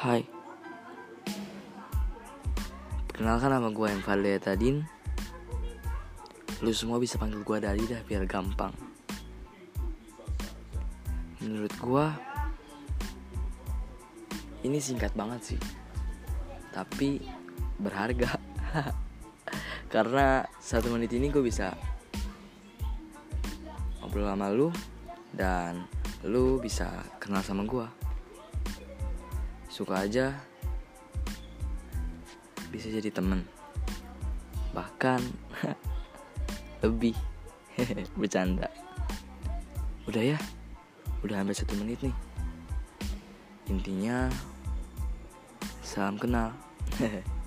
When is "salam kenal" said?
45.80-46.52